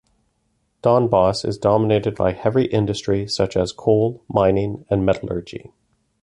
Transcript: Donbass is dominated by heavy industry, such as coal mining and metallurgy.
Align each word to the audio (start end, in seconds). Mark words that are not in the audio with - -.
Donbass 0.81 1.47
is 1.47 1.59
dominated 1.59 2.15
by 2.15 2.31
heavy 2.31 2.65
industry, 2.65 3.27
such 3.27 3.55
as 3.55 3.71
coal 3.71 4.23
mining 4.27 4.83
and 4.89 5.05
metallurgy. 5.05 5.71